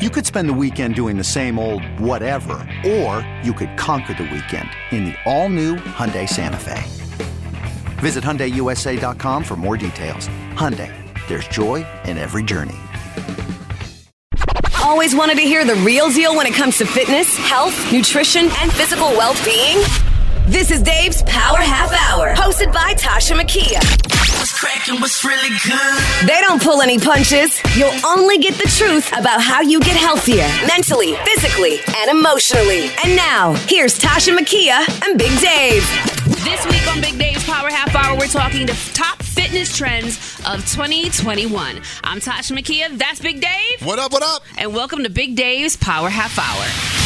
[0.00, 4.22] You could spend the weekend doing the same old whatever, or you could conquer the
[4.22, 6.82] weekend in the all-new Hyundai Santa Fe.
[8.00, 10.26] Visit HyundaiUSA.com for more details.
[10.54, 10.90] Hyundai,
[11.28, 12.78] there's joy in every journey.
[14.82, 18.72] Always wanted to hear the real deal when it comes to fitness, health, nutrition, and
[18.72, 20.09] physical well-being?
[20.50, 23.78] This is Dave's Power Half Hour, hosted by Tasha Makia.
[24.36, 25.00] What's cracking?
[25.00, 26.28] What's really good?
[26.28, 27.60] They don't pull any punches.
[27.76, 32.90] You'll only get the truth about how you get healthier mentally, physically, and emotionally.
[33.04, 35.86] And now, here's Tasha Makia and Big Dave.
[36.42, 40.66] This week on Big Dave's Power Half Hour, we're talking the top fitness trends of
[40.66, 41.80] 2021.
[42.02, 42.98] I'm Tasha Makia.
[42.98, 43.86] That's Big Dave.
[43.86, 44.42] What up, what up?
[44.58, 46.99] And welcome to Big Dave's Power Half Hour.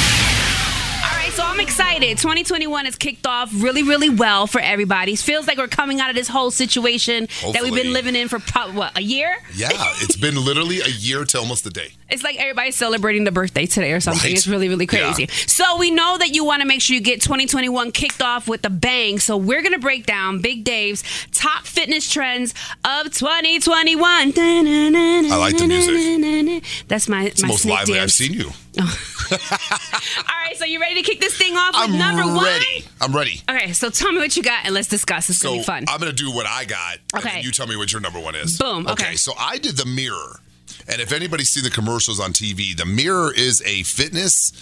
[1.34, 2.16] So I'm excited.
[2.18, 5.14] 2021 has kicked off really, really well for everybody.
[5.14, 8.28] It feels like we're coming out of this whole situation that we've been living in
[8.28, 9.36] for pro- what a year.
[9.52, 11.90] Yeah, it's been literally a year to almost a day.
[12.10, 14.28] It's like everybody's celebrating the birthday today or something.
[14.28, 14.36] Right.
[14.36, 15.12] It's really, really Yeah.
[15.12, 15.28] crazy.
[15.46, 18.64] So we know that you want to make sure you get 2021 kicked off with
[18.66, 19.18] a bang.
[19.18, 22.52] So we're gonna break down Big Dave's top fitness trends
[22.84, 24.32] of 2021.
[24.36, 26.62] I like the music.
[26.88, 28.50] That's my It's my most lively I've seen you.
[28.80, 28.86] All
[29.38, 32.44] right, so you ready to kick this thing off I'm number one?
[32.44, 32.84] ready.
[33.00, 33.40] I'm ready.
[33.48, 35.30] Okay, so tell me what you got and let's discuss.
[35.30, 35.84] It's So gonna be fun.
[35.88, 36.98] I'm gonna do what I got.
[37.14, 37.40] and Okay.
[37.40, 38.58] you tell me what your number one is.
[38.58, 39.16] Boom, okay.
[39.16, 40.40] So I did the mirror,
[40.88, 44.52] and if anybody's seen the commercials on TV, the mirror is a fitness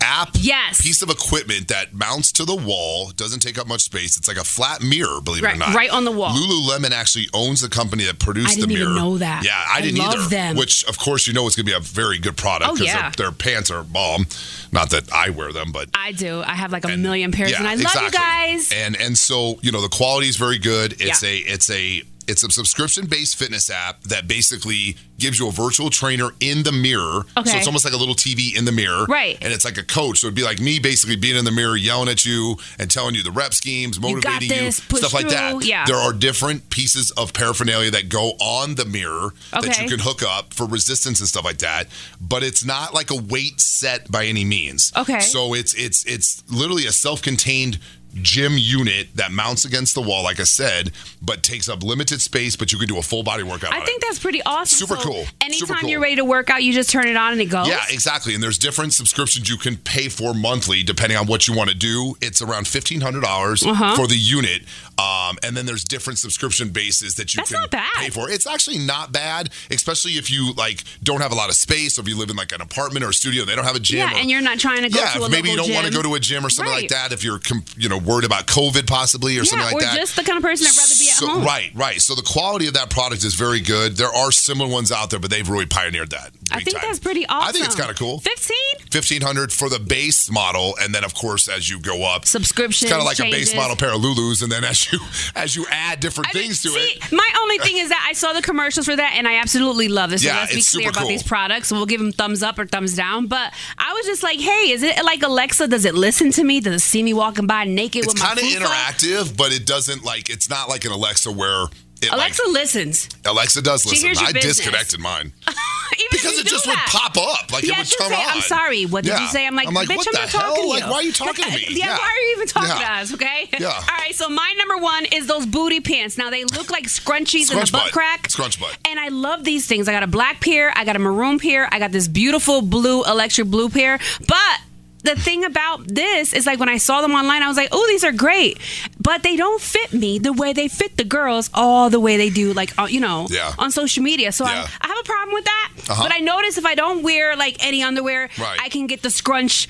[0.00, 0.82] app Yes.
[0.82, 4.36] piece of equipment that mounts to the wall doesn't take up much space it's like
[4.36, 6.28] a flat mirror believe it or not right on the wall.
[6.34, 8.66] lululemon actually owns the company that produced the mirror.
[8.66, 9.44] I didn't the even mirror know that.
[9.44, 10.56] yeah i I didn't love either them.
[10.56, 13.12] which of course you know it's going to be a very good product Oh, yeah.
[13.12, 14.26] their, their pants are bomb
[14.72, 16.42] not that i wear them but I do.
[16.42, 18.70] I have like a and- million pairs, yeah, and I love you guys.
[18.74, 21.00] And and so you know the quality is very good.
[21.00, 21.30] It's Yeah.
[21.30, 25.90] a it's a it's a subscription based fitness app that basically gives you a virtual
[25.90, 27.24] trainer in the mirror.
[27.36, 27.50] Okay.
[27.50, 29.04] So it's almost like a little TV in the mirror.
[29.06, 29.38] Right.
[29.40, 30.18] And it's like a coach.
[30.18, 33.14] So it'd be like me basically being in the mirror, yelling at you and telling
[33.14, 35.64] you the rep schemes, You motivating this, push stuff like that.
[35.64, 35.84] yeah.
[35.86, 40.22] There are different pieces of paraphernalia that go on the mirror that you can hook
[40.22, 41.86] up for resistance and stuff like that.
[42.20, 44.92] But it's not like a weight set by any means.
[44.96, 45.20] Okay.
[45.20, 47.78] So it's it's it's literally a self-contained
[48.22, 50.92] gym unit that mounts against the wall, like I said,
[51.22, 52.56] but takes up limited space.
[52.56, 53.72] But you can do a full body workout.
[53.72, 54.06] I think it.
[54.06, 54.86] that's pretty awesome.
[54.86, 55.24] Super So cool.
[55.40, 55.88] Anytime Super cool.
[55.90, 57.68] you're ready to work out, you just turn it on and it goes.
[57.68, 58.34] Yeah, exactly.
[58.34, 61.76] And there's different subscriptions you can pay for monthly depending on what you want to
[61.76, 62.14] do.
[62.20, 63.96] It's around fifteen hundred dollars Uh-huh.
[63.96, 64.62] for the unit,
[64.98, 68.30] um, and then there's different subscription bases that you That's can pay for.
[68.30, 72.02] It's actually not bad, especially if you like don't have a lot of space, or
[72.02, 73.98] if you live in like an apartment or a studio, they don't have a gym.
[73.98, 75.92] Yeah, or- and you're not trying to go yeah, to maybe you don't want to
[75.92, 76.82] go to a gym or something Right.
[76.82, 77.12] like that.
[77.12, 77.40] If you're
[77.76, 79.96] you know worried about COVID possibly or Yeah, something like or that.
[79.96, 81.44] just the kind of person that'd rather be at So- home.
[81.44, 82.00] Right, right.
[82.00, 83.96] So the quality of that product is very good.
[83.96, 86.32] There are similar ones out there, but they've really pioneered that.
[86.50, 86.86] I think time.
[86.86, 87.48] that's pretty awesome.
[87.48, 88.20] I think it's kind of cool.
[88.20, 88.56] 15?
[88.90, 92.88] Fifteen hundred for the base model, and then of course as you go up, subscription
[92.88, 95.00] kind of like a base model pair of Lulus, and then as you
[95.34, 97.12] as you add different I mean, things to see, it.
[97.12, 100.10] my only thing is that I saw the commercials for that, and I absolutely love
[100.10, 100.22] this.
[100.22, 101.08] So Yeah, let's be clear about cool.
[101.08, 101.70] these products.
[101.72, 103.26] We'll give them thumbs up or thumbs down.
[103.26, 105.68] But I was just like, hey, is it like Alexa?
[105.68, 106.60] Does it listen to me?
[106.60, 109.66] Does it see me walking by naked It's with my kind of interactive, but it
[109.66, 111.64] doesn't like it's not like an Alexa where
[112.02, 113.08] it Alexa like, listens.
[113.24, 114.06] Alexa does She listen.
[114.06, 114.56] hears your I business.
[114.58, 115.32] disconnected mine
[116.10, 116.70] because it just that.
[116.92, 118.28] would pop up like yeah, it would turn say, on.
[118.36, 118.84] I'm sorry.
[118.84, 119.20] What did Yeah.
[119.22, 119.46] you say?
[119.46, 120.54] I'm like, I'm like, bitch, what I'm not talking hell?
[120.56, 120.68] to you.
[120.68, 121.66] Like, why are you talking to me?
[121.70, 121.96] Yeah, Yeah.
[121.98, 123.14] why are you even talking to us?
[123.14, 123.48] Okay.
[123.58, 123.68] Yeah.
[123.68, 124.14] All right.
[124.14, 126.18] So my number one is those booty pants.
[126.18, 127.92] Now they look like scrunchies in the butt butt.
[127.92, 128.28] crack.
[128.30, 128.76] Scrunch butt.
[128.84, 129.88] And I love these things.
[129.88, 130.72] I got a black pair.
[130.76, 131.68] I got a maroon pair.
[131.72, 133.98] I got this beautiful blue electric blue pair.
[134.26, 134.60] But
[135.04, 137.86] the thing about this is like when I saw them online, I was like, oh,
[137.88, 138.58] these are great.
[138.98, 142.30] But they don't fit me the way they fit the girls all the way they
[142.30, 143.52] do, like, uh, you know, Yeah.
[143.58, 144.32] on social media.
[144.32, 144.66] So Yeah.
[144.80, 145.70] I, I have a problem with that.
[145.90, 146.02] Uh-huh.
[146.04, 148.58] But I notice if I don't wear like any underwear, Right.
[148.60, 149.68] I can get the scrunch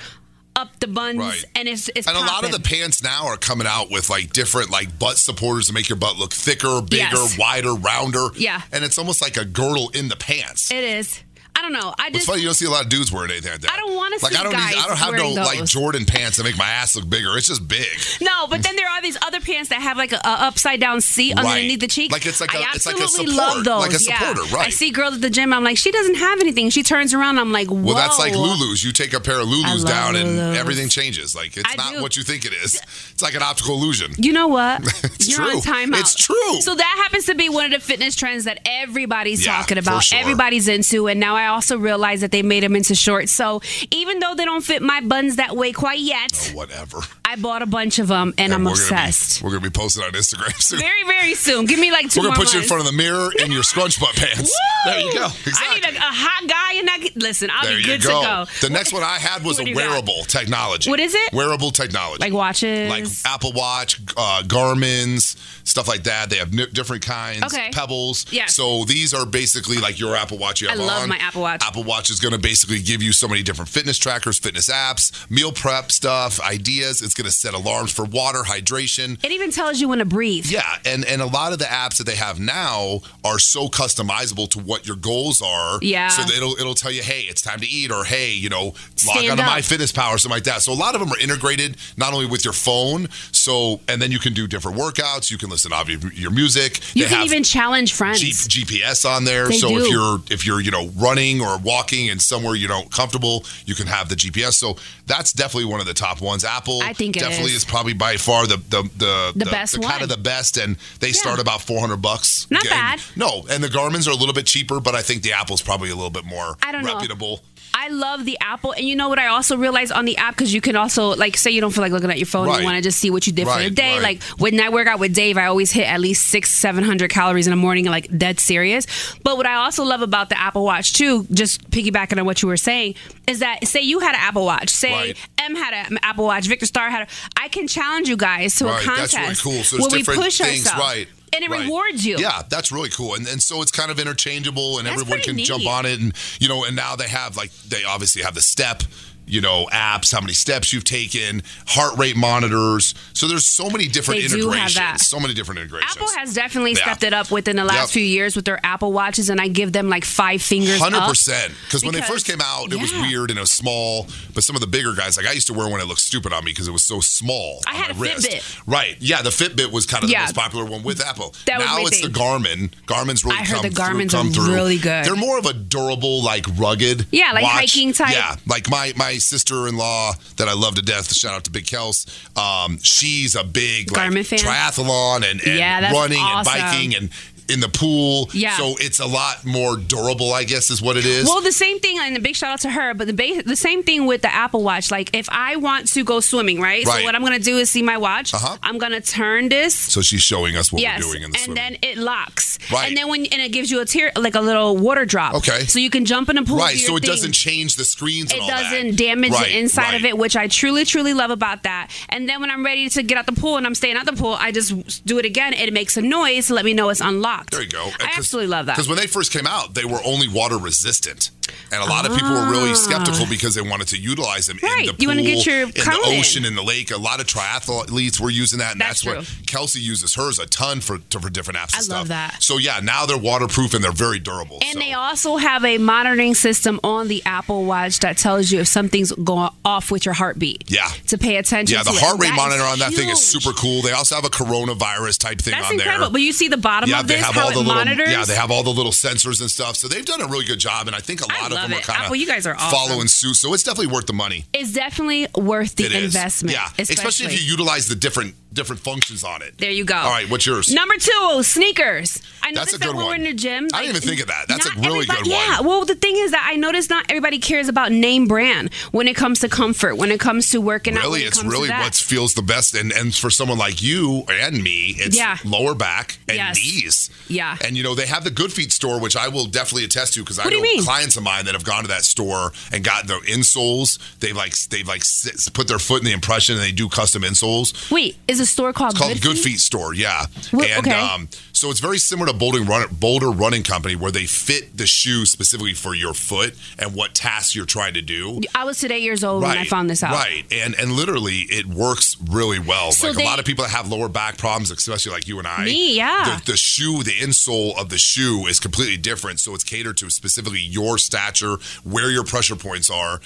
[0.56, 1.44] up the buns Right.
[1.56, 4.32] and it's, it's And a lot of the pants now are coming out with like
[4.32, 7.36] different like butt supporters to make your butt look thicker, bigger, Yes.
[7.36, 8.28] wider, rounder.
[8.36, 8.62] Yeah.
[8.70, 10.70] And it's almost like a girdle in the pants.
[10.70, 11.20] It is.
[11.64, 11.94] Don't know.
[11.98, 13.70] I It's just funny you don't see a lot of dudes wearing anything like that.
[13.72, 15.64] I don't wanna like see I don't guys I don't have no wearing like.
[15.64, 17.36] Jordan pants that make my ass look bigger.
[17.38, 17.86] It's just big.
[18.20, 21.00] no, but then there are these other pants that have like a, a upside down
[21.00, 21.46] seat Right.
[21.46, 22.12] underneath the cheek.
[22.12, 23.80] Like it's like a- I it's like a support, love those.
[23.80, 24.18] like a yeah.
[24.18, 24.66] supporter, right.
[24.66, 25.52] I see girls at the gym.
[25.54, 26.68] I'm like, she doesn't have anything.
[26.70, 27.38] She turns around.
[27.38, 27.80] I'm like, whoa.
[27.80, 28.84] Well, that's like Lulu's.
[28.84, 31.34] You take a pair of Lulu's down and everything changes.
[31.34, 32.02] Like it's I not do.
[32.02, 32.74] what you think it is.
[33.12, 34.12] It's like an optical illusion.
[34.18, 34.82] You know what?
[35.14, 35.56] It's You're true.
[35.56, 36.00] on timeout.
[36.00, 36.60] It's true.
[36.60, 40.02] So that happens to be one of the fitness trends that everybody's Yeah, talking about.
[40.02, 40.18] sure.
[40.18, 41.06] Everybody's into.
[41.08, 43.32] And now I also realize that they made them into shorts.
[43.32, 46.98] So even though they don't fit my buns that way quite yet, oh, Whatever.
[47.34, 49.42] I bought a bunch of them and, I'm we're gonna be- obsessed.
[49.42, 50.78] we're gonna be posted on Instagram soon.
[50.78, 51.64] very, very soon.
[51.66, 53.62] Give me like 2 we're gonna put you in front of the mirror in your
[53.64, 54.54] scrunch butt pants.
[54.84, 55.28] There you go.
[55.46, 57.16] I need a, a hot guy and that.
[57.16, 58.20] Listen, I'll There be good go.
[58.20, 58.26] to
[58.60, 58.66] go.
[58.66, 59.80] The next one I had was a you got?
[59.88, 60.90] wearable technology.
[60.90, 61.32] What is it?
[61.32, 62.20] Wearable technology.
[62.20, 62.90] Like watches.
[62.90, 66.28] like Apple Watch, uh, Garmin's, stuff like that.
[66.28, 67.44] They have n- different kinds.
[67.44, 67.70] Okay.
[67.72, 68.26] Pebbles.
[68.30, 68.44] Yeah.
[68.44, 71.08] So these are basically like your Apple Watch you have I love on.
[71.08, 71.62] my Apple Watch.
[71.64, 75.12] Apple Watch is going to basically give you so many different fitness trackers, fitness apps,
[75.30, 77.00] meal prep stuff, ideas.
[77.00, 79.22] It's going to set alarms for water, hydration.
[79.24, 80.46] it even tells you when to breathe.
[80.46, 84.48] Yeah, and and a lot of the apps that they have now are so customizable
[84.50, 85.78] to what your goals are.
[85.80, 86.08] Yeah.
[86.08, 88.74] So that it'll it'll tell you, hey, it's time to eat, or hey, you know,
[89.06, 90.62] log on to MyFitnessPal, something like that.
[90.62, 94.12] So a lot of them are integrated not only with your phone, so and then
[94.12, 95.30] you can do different workouts.
[95.30, 96.80] You can listen to your music.
[96.94, 98.20] You They can even challenge friends.
[98.20, 99.48] G- GPS on there.
[99.48, 99.78] They so do.
[99.78, 103.74] if you're if you're you know running or walking and somewhere you don't comfortable, you
[103.74, 104.54] can have the GPS.
[104.54, 106.44] So that's definitely one of the top ones.
[106.44, 107.58] Apple, I think it definitely is.
[107.58, 107.64] is.
[107.64, 110.02] probably by far the the the, The best kind one.
[110.02, 112.46] of the best, and they start about four hundred bucks.
[112.50, 113.00] Not And- bad.
[113.16, 115.90] No, and the Garmin's are a little bit cheaper, but I think the Apple's probably
[115.90, 117.38] a little bit more I don't know.
[117.76, 119.18] I love the Apple, and you know what?
[119.18, 121.82] I also realized on the app because you can also like say you don't feel
[121.82, 122.60] like looking at your phone, Right.
[122.60, 123.94] you want to just see what you did for the day.
[123.94, 124.02] right.
[124.02, 127.10] Like when I work out with Dave, I always hit at least six, seven hundred
[127.10, 128.86] calories in the morning, like dead serious.
[129.24, 132.48] But what I also love about the Apple Watch too, just piggybacking on what you
[132.48, 132.94] were saying,
[133.26, 135.16] is that say you had an Apple Watch, say Right.
[135.44, 138.66] M had an Apple Watch, Victor Star had a, I can challenge you guys to
[138.66, 139.64] a contest that's really cool.
[139.64, 141.08] So there's where we different push things, ourselves, right?
[141.34, 141.64] and it right.
[141.64, 142.18] rewards you.
[142.18, 143.14] Yeah, that's really cool.
[143.14, 146.12] And and so it's kind of interchangeable and That's everyone can jump on it and
[146.40, 148.82] you know, and now they have like they obviously have the step
[149.26, 152.94] you know, apps, how many steps you've taken, heart rate monitors.
[153.14, 154.74] So there's so many different They do have integrations.
[154.74, 155.00] that.
[155.00, 155.96] So many different integrations.
[155.96, 156.82] Apple has definitely Yeah.
[156.82, 157.90] stepped it up within the last Yep.
[157.90, 160.78] few years with their Apple Watches, and I give them like five fingers.
[160.80, 161.54] Hundred percent.
[161.66, 164.06] Because when they first came out, it was weird and it was small.
[164.34, 166.32] But some of the bigger guys, like I used to wear one that looked stupid
[166.32, 167.62] on me because it was so small.
[167.66, 168.28] I on had my a wrist.
[168.28, 168.42] Fitbit.
[168.66, 168.96] Right.
[169.00, 170.20] Yeah, the Fitbit was kind of Yeah.
[170.20, 171.34] the most popular one with Apple.
[171.46, 172.12] That now it's thing.
[172.12, 172.70] the Garmin.
[172.86, 174.54] Garmin's really I heard come the through- come are through.
[174.54, 175.04] really good.
[175.04, 177.06] They're more of a durable, like rugged.
[177.10, 177.52] Yeah, like watch.
[177.54, 178.12] hiking type.
[178.12, 181.14] Yeah, like my my sister in law that I love to death.
[181.14, 182.06] Shout out to Big Kels.
[182.36, 186.52] Um, she's a big like, triathlon and, and Yeah, running awesome.
[186.52, 187.10] and biking and
[187.48, 188.30] in the pool.
[188.32, 188.56] Yeah.
[188.56, 191.26] So it's a lot more durable, I guess, is what it is.
[191.26, 192.94] Well, the same thing, and a big shout out to her.
[192.94, 194.90] But the ba- the same thing with the Apple Watch.
[194.90, 196.84] Like, if I want to go swimming, right?
[196.86, 197.00] Right.
[197.00, 198.32] So what I'm gonna do is see my watch.
[198.34, 198.56] Uh-huh.
[198.62, 199.74] I'm gonna turn this.
[199.74, 201.58] So she's showing us what yes, we're doing in the swimming.
[201.58, 201.80] and swimming.
[201.82, 202.58] then it locks.
[202.72, 202.88] Right.
[202.88, 205.34] And then when and it gives you a tear like a little water drop.
[205.34, 205.60] Okay.
[205.66, 206.58] So you can jump in a pool.
[206.58, 207.10] right, so it thing.
[207.10, 208.70] doesn't change the screens and it all that.
[208.70, 211.90] doesn't damage Right, the inside of it, which I truly, truly love about that.
[212.08, 214.12] And then when I'm ready to get out the pool and I'm staying out the
[214.12, 215.52] pool, I just do it again.
[215.52, 217.33] It makes a noise to let me know it's unlocked.
[217.50, 217.90] There you go.
[218.00, 218.76] I absolutely love that.
[218.76, 221.30] Because when they first came out, they were only water resistant.
[221.72, 224.68] And a lot of people were really skeptical because they wanted to utilize them in
[224.68, 224.76] Ah.
[224.86, 226.20] The pool, You wanna get your in the cone in.
[226.20, 226.90] ocean, in the lake.
[226.90, 229.46] A lot of triathletes were using that, and That's that's, what.
[229.46, 231.72] Kelsey uses hers a ton for for different apps.
[231.74, 231.98] And I stuff.
[231.98, 232.42] love that.
[232.42, 234.58] So yeah, now they're waterproof and they're very durable.
[234.62, 234.78] And so.
[234.78, 239.12] they also have a monitoring system on the Apple Watch that tells you if something's
[239.12, 240.64] going off with your heartbeat.
[240.70, 240.88] Yeah.
[241.08, 243.82] To pay attention yeah, the to heart rate monitor on that thing is super cool.
[243.82, 246.06] They also have a coronavirus type thing That's on incredible.
[246.06, 246.12] there.
[246.12, 247.74] But you see the bottom yeah, of they this, have how all it the little
[247.74, 248.10] monitors?
[248.10, 249.76] yeah, they have all the little sensors and stuff.
[249.76, 251.68] So they've done a really good job, and I think a I lot of love
[251.70, 251.84] them are it.
[251.84, 252.70] kind Apple, you guys are awesome.
[252.70, 253.34] following suit.
[253.36, 254.44] So it's definitely worth the money.
[254.52, 256.04] It's definitely worth the It is.
[256.14, 256.54] investment.
[256.54, 257.26] Yeah, especially.
[257.26, 259.58] if you utilize the different different functions on it.
[259.58, 259.96] There you go.
[259.96, 260.72] All right, what's yours?
[260.72, 262.22] Number two, sneakers.
[262.42, 263.20] I That's noticed a that good when we're one.
[263.20, 263.68] in the gym.
[263.72, 264.46] I didn't even think of that.
[264.48, 265.24] That's a not really good one.
[265.30, 265.60] Yeah.
[265.62, 269.16] Well, the thing is that I noticed not everybody cares about name brand when it
[269.16, 271.02] comes to comfort, when it comes to working out.
[271.04, 271.82] Really, when it it's comes to really that.
[271.82, 275.38] what feels the best, and and for someone like you and me, it's Yeah.
[275.44, 276.56] lower back and Yes.
[276.56, 277.10] knees.
[277.28, 277.56] Yeah.
[277.62, 280.20] and you know they have the Good Feet store, which I will definitely attest to
[280.20, 280.84] because I What do know you mean?
[280.84, 283.98] clients of mine that have gone to that store and gotten their insoles.
[284.20, 287.22] They've like they've like s- put their foot in the impression and they do custom
[287.22, 287.90] insoles.
[287.90, 289.44] Wait, is a store called It's called Good Good Feet?
[289.52, 290.26] Feet Store, yeah.
[290.50, 290.98] What- and okay.
[290.98, 294.86] um, so it's very similar to Boulder, Run- Boulder Running Company, where they fit the
[294.86, 298.40] shoe specifically for your foot and what tasks you're trying to do.
[298.54, 300.12] I was today years old when I found this out.
[300.12, 302.92] Right, and and literally it works really well.
[302.92, 305.38] So like they- a lot of people that have lower back problems, especially like you
[305.38, 305.64] and I.
[305.64, 306.40] Me, yeah.
[306.44, 310.10] The, the shoe, the insole of the shoe is completely different, so it's catered to
[310.10, 313.20] specifically your stature, where your pressure points are,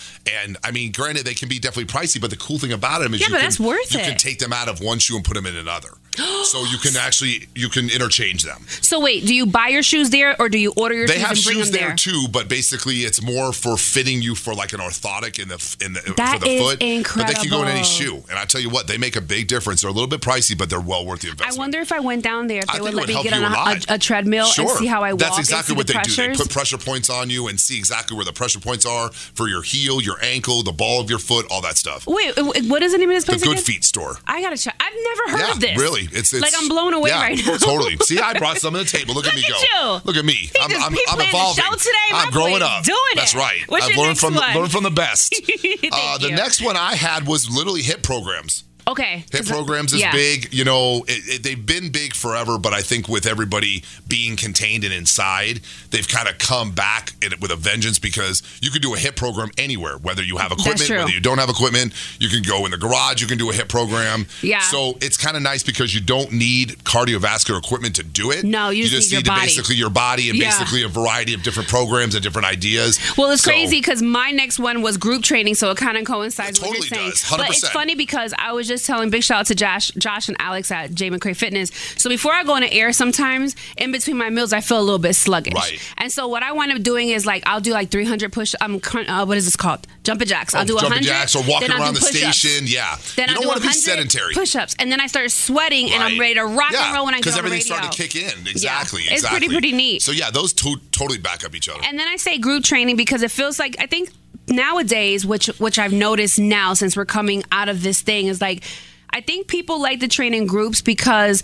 [0.44, 3.14] and I mean, granted, they can be definitely pricey, but the cool thing about them
[3.14, 5.16] is Yeah, you but can that's worth you can take them out of one shoe
[5.16, 5.88] and put them in another.
[6.44, 8.64] so you can actually you can interchange them.
[8.68, 11.22] So wait, do you buy your shoes there or do you order your They shoes
[11.22, 11.96] have and bring shoes them there there?
[11.96, 15.92] too, but basically it's more for fitting you for like an orthotic in the in
[15.92, 16.78] the That for the is foot.
[17.16, 19.20] But they can go in any shoe, and I tell you what, they make a
[19.20, 19.82] big difference.
[19.82, 21.56] They're a little bit pricey, but they're well worth the investment.
[21.56, 23.52] I wonder if I went down there if they would let would me get on
[23.52, 24.68] a a, a, treadmill Sure.
[24.68, 25.20] and see how I walk.
[25.20, 26.28] That's exactly what the they do.
[26.28, 29.46] They put pressure points on you and see exactly where the pressure points are for
[29.48, 32.06] your heel, your ankle, the ball of your foot, all that stuff.
[32.06, 32.32] Wait,
[32.68, 33.62] what is the name of this The Good again?
[33.62, 34.16] Feet store.
[34.26, 34.74] I gotta check.
[34.80, 35.78] I've never heard yeah, of this.
[35.78, 36.02] really.
[36.12, 37.56] It's, it's like I'm blown away yeah, right now.
[37.56, 37.96] totally.
[38.02, 39.14] See, I brought some to the table.
[39.14, 39.94] Look, at me Look go.
[39.94, 40.00] you.
[40.04, 40.32] Look at me.
[40.34, 41.64] He I'm, just- I'm, I'm playing the evolving.
[41.64, 42.08] show today.
[42.12, 42.84] I'm growing up.
[42.84, 43.60] doing That's right.
[43.68, 44.54] What's I've learned from one?
[44.54, 45.34] learned from the best.
[45.90, 46.36] Uh, the you.
[46.36, 48.64] next one I had was literally HIIT programs.
[48.88, 49.24] Okay.
[49.30, 50.12] HIIT uh, programs is yeah.
[50.12, 50.52] big.
[50.52, 54.82] You know, it, it, they've been big forever, but I think with everybody being contained
[54.84, 58.94] and inside, they've kind of come back in, with a vengeance because you can do
[58.94, 61.92] a HIIT program anywhere, whether you have equipment, whether you don't have equipment.
[62.18, 64.26] You can go in the garage, you can do a HIIT program.
[64.42, 64.60] Yeah.
[64.60, 68.44] So it's kind of nice because you don't need cardiovascular equipment to do it.
[68.44, 69.42] No, you just need your to body.
[69.42, 70.46] basically your body and Yeah.
[70.46, 72.98] basically a variety of different programs and different ideas.
[73.18, 76.04] Well, it's So- crazy because my next one was group training, so it kind of
[76.06, 77.10] coincides It with what totally you're saying.
[77.10, 80.28] does, But it's funny because I was just telling big shout out to Josh, Josh
[80.28, 81.70] and Alex at J McCray Fitness.
[81.96, 84.82] So before I go on the air, sometimes in between my meals, I feel a
[84.82, 85.54] little bit sluggish.
[85.54, 85.94] Right.
[85.98, 88.54] And so what I wind up doing is like I'll do like 300 push.
[88.60, 89.86] Um, uh, what is this called?
[90.04, 90.54] Jumping jacks.
[90.54, 91.04] I'll Oh, do jumping 100.
[91.06, 92.66] jacks or walking around the station.
[92.66, 92.96] Yeah.
[93.16, 94.34] Then you I don't do want to be sedentary.
[94.34, 97.14] Push-ups, and then I start sweating, and I'm ready to rock yeah, and roll when
[97.14, 98.46] I get on the everything's starting to kick in.
[98.46, 99.02] Exactly.
[99.04, 99.14] Yeah.
[99.14, 100.02] It's pretty, pretty neat.
[100.02, 101.80] So yeah, those two totally back up each other.
[101.84, 104.10] And then I say group training because it feels like I think
[104.50, 108.64] nowadays, which which I've noticed now since we're coming out of this thing, is like
[109.10, 111.42] I think people like to train in groups because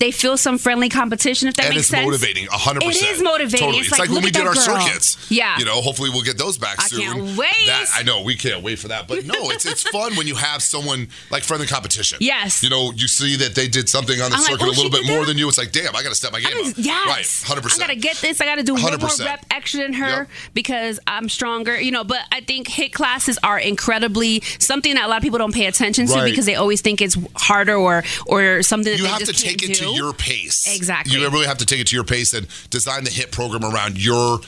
[0.00, 1.46] they feel some friendly competition.
[1.48, 3.04] If that and makes it's sense, motivating, hundred percent.
[3.10, 3.60] It is motivating.
[3.60, 3.78] Totally.
[3.80, 4.62] It's, It's, like, when we did our girl.
[4.62, 5.30] circuits.
[5.30, 5.58] Yeah.
[5.58, 7.00] You know, hopefully we'll get those back I soon.
[7.00, 7.66] can't wait.
[7.66, 9.06] That I know we can't wait for that.
[9.06, 12.18] But no, it's it's fun when you have someone like friendly competition.
[12.20, 12.62] Yes.
[12.62, 14.76] You know, you see that they did something on the I'm like, circuit oh, a
[14.76, 15.26] little bit more that?
[15.26, 15.48] than you.
[15.48, 16.74] It's like, damn, I got to step my game I mean, up.
[16.78, 17.44] yes.
[17.50, 17.58] Right.
[17.62, 17.74] 100%.
[17.76, 18.40] I gotta get this.
[18.40, 20.28] I gotta do one more rep extra than her Yep.
[20.54, 21.78] because I'm stronger.
[21.80, 25.38] You know, but I think HIIT classes are incredibly something that a lot of people
[25.38, 26.24] don't pay attention to Right.
[26.30, 29.68] because they always think it's harder or or something that you have to take it
[29.68, 29.74] do.
[29.74, 30.74] to your pace.
[30.76, 31.12] Exactly.
[31.18, 34.02] You really have to take it to your pace and design the HIIT program around
[34.02, 34.40] your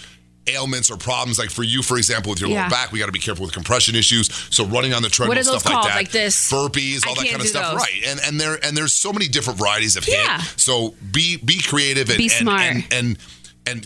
[0.49, 1.39] ailments or problems.
[1.39, 2.63] Like for you, for example, with your Yeah.
[2.63, 4.29] lower back, we got to be careful with compression issues.
[4.51, 5.85] So running on the treadmill, What are those stuff called?
[5.85, 6.51] like that, Like this?
[6.51, 7.73] burpees, I all that kind of stuff.
[7.73, 7.81] those.
[7.81, 8.03] Right.
[8.07, 10.39] And and there and there's so many different varieties of Yeah.
[10.39, 10.59] HIIT.
[10.61, 12.61] So be be creative and Be smart.
[12.63, 13.19] and and and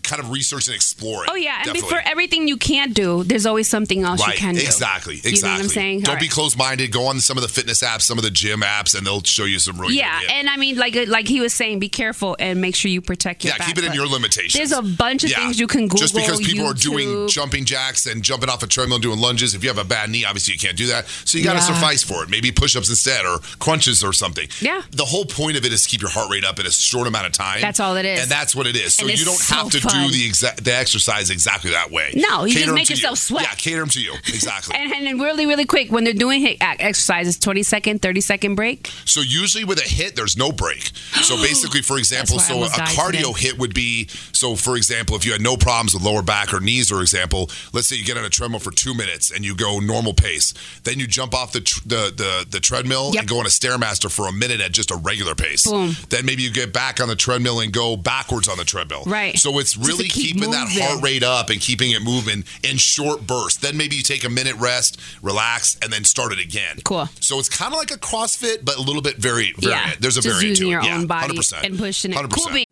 [0.02, 1.30] kind of research and explore it.
[1.30, 1.88] Oh yeah, and Definitely.
[1.90, 4.60] for everything you can't do, there's always something else Right, you can do.
[4.62, 5.32] exactly, exactly.
[5.36, 6.00] You know what I'm saying?
[6.00, 6.30] Don't All be right.
[6.30, 6.92] closed-minded.
[6.92, 9.44] Go on some of the fitness apps, some of the gym apps, and they'll show
[9.44, 12.36] you some really Yeah, and I mean, like uh, like he was saying, be careful
[12.38, 13.68] and make sure you protect your Yeah, back.
[13.68, 14.54] keep it in your limitations.
[14.54, 15.38] There's a bunch of Yeah.
[15.38, 15.98] things you can Google.
[15.98, 19.54] Just because people are doing jumping jacks and jumping off a treadmill and doing lunges,
[19.54, 21.06] if you have a bad knee, obviously you can't do that.
[21.24, 21.74] So you got to Yeah.
[21.74, 22.30] suffice for it.
[22.30, 24.48] Maybe push-ups instead or crunches or something.
[24.60, 24.82] Yeah.
[24.90, 27.06] The whole point of it is to keep your heart rate up in a short
[27.06, 27.60] amount of time.
[27.60, 28.20] That's all it is.
[28.22, 28.94] And that's what it is.
[28.94, 30.06] So And you don't so have to fun.
[30.08, 32.12] do the exact the exercise exactly that way.
[32.14, 33.16] No, you just make yourself you.
[33.16, 33.42] sweat.
[33.44, 34.14] Yeah, cater them to you.
[34.28, 34.74] Exactly.
[34.86, 38.20] And, and then really, really quick, when they're doing HIIT ac- exercises, 20 second, 30
[38.20, 38.88] second break.
[39.04, 40.90] So usually with a HIIT, there's no break.
[41.22, 43.48] So basically, for example, That's why I so a cardio today.
[43.50, 44.54] HIIT would be so.
[44.56, 47.86] For example, if you had no problems with lower back or knees, for example, let's
[47.88, 50.52] say you get on a treadmill for two minutes and you go normal pace,
[50.84, 53.20] then you jump off the tr- the, the the treadmill Yep.
[53.22, 55.66] and go on a stairmaster for a minute at just a regular pace.
[55.66, 55.92] Boom.
[56.10, 59.04] Then maybe you get back on the treadmill and go backwards on the treadmill.
[59.06, 59.38] Right.
[59.38, 63.26] So it's really keep keeping that heart rate up and keeping it moving in short
[63.26, 63.58] bursts.
[63.58, 66.78] Then maybe you take a minute rest, relax, and then start it again.
[66.84, 67.08] Cool.
[67.20, 69.74] So it's kind of like a CrossFit, but a little bit very, very.
[69.74, 70.72] Yeah, There's a just variant using to it.
[70.72, 71.64] your yeah, own body 100%.
[71.64, 72.16] and pushing it.
[72.16, 72.30] 100%.
[72.32, 72.65] Cool.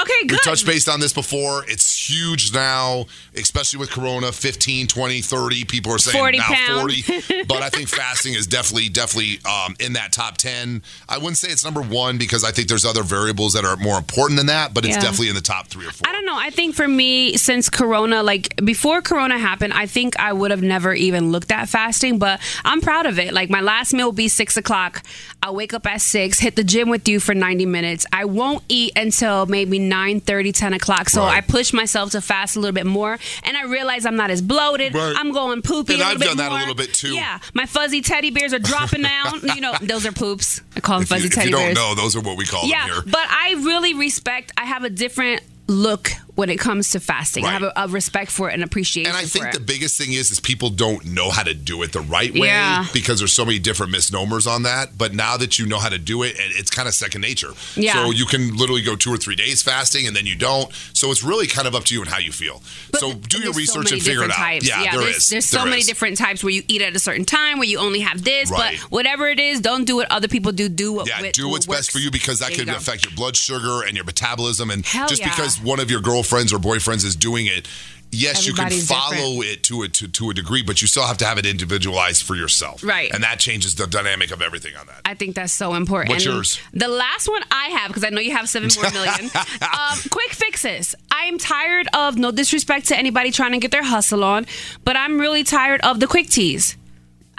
[0.00, 1.64] Okay, We touched based on this before.
[1.68, 3.06] It's huge now,
[3.36, 5.64] especially with Corona 15, 20, 30.
[5.64, 6.80] People are saying 40 now pound.
[6.92, 7.42] 40.
[7.48, 10.82] but I think fasting is definitely, definitely um, in that top 10.
[11.08, 13.98] I wouldn't say it's number one because I think there's other variables that are more
[13.98, 15.02] important than that, but it's Yeah.
[15.02, 16.08] definitely in the top three or four.
[16.08, 16.36] I don't know.
[16.38, 20.62] I think for me, since Corona, like before Corona happened, I think I would have
[20.62, 23.32] never even looked at fasting, but I'm proud of it.
[23.32, 25.02] Like my last meal will be six o'clock.
[25.42, 28.06] I'll wake up at six, hit the gym with you for 90 minutes.
[28.12, 31.08] I won't eat until maybe 9 30, 10 o'clock.
[31.08, 31.38] So Right.
[31.38, 33.18] I push myself to fast a little bit more.
[33.44, 34.94] And I realize I'm not as bloated.
[34.94, 35.14] Right.
[35.16, 35.94] I'm going poopy.
[35.94, 37.14] And a little I've done that a little bit, too.
[37.14, 37.38] Yeah.
[37.54, 39.40] My fuzzy teddy bears are dropping down.
[39.54, 40.60] you know, those are poops.
[40.76, 41.74] I call them If you, fuzzy if teddy you don't bears.
[41.76, 43.02] know, those are what we call Yeah, them here.
[43.06, 44.52] but I really respect.
[44.56, 47.44] I have a different look when it comes to fasting.
[47.44, 49.10] I have a, a respect for it and appreciation.
[49.10, 51.92] And I think the biggest thing is is people don't know how to do it
[51.92, 52.86] the right way Yeah.
[52.94, 54.96] because there's so many different misnomers on that.
[54.96, 57.50] But now that you know how to do it, it's kind of second nature.
[57.76, 57.92] Yeah.
[57.94, 60.72] So you can literally go two or three days fasting and then you don't.
[60.94, 62.62] So it's really kind of up to you and how you feel.
[62.90, 64.36] But so do your there's so research and figure it out.
[64.36, 64.68] Types.
[64.68, 65.28] Yeah, there there's, is.
[65.28, 65.86] There's so There many is.
[65.86, 68.50] different types where you eat at a certain time, where you only have this.
[68.50, 68.78] Right.
[68.80, 70.68] But whatever it is, don't do what other people do.
[70.70, 72.74] Do what Yeah, what- do what what's best for you because that There could you
[72.74, 74.70] affect your blood sugar and your metabolism.
[74.70, 75.28] And Hell just yeah.
[75.28, 77.66] because one of your girlfriends or boyfriends is doing it,
[78.12, 81.16] yes, you can follow it to a to, to a degree, but you still have
[81.18, 82.84] to have it individualized for yourself.
[82.84, 83.12] Right.
[83.12, 85.00] And that changes the dynamic of everything on that.
[85.04, 86.10] I think that's so important.
[86.10, 86.60] What's And yours?
[86.72, 89.30] The last one I have, because I know you have seven more million.
[89.62, 90.94] um, quick fixes.
[91.10, 94.46] I am tired of, no disrespect to anybody trying to get their hustle on,
[94.84, 96.76] but I'm really tired of the quick teas.